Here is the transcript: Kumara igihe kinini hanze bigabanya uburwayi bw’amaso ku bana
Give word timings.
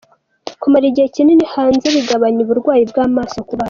Kumara 0.61 0.85
igihe 0.91 1.07
kinini 1.15 1.45
hanze 1.53 1.85
bigabanya 1.95 2.39
uburwayi 2.45 2.83
bw’amaso 2.91 3.37
ku 3.47 3.51
bana 3.53 3.59